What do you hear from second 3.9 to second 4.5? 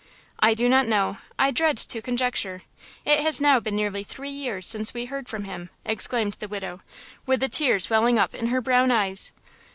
three